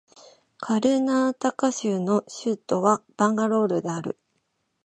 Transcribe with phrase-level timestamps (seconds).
[0.57, 4.17] カルナータカ州の州都はバンガロールである